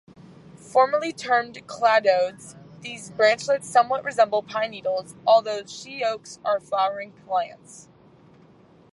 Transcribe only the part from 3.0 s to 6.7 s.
branchlets somewhat resemble pine needles, although sheoaks are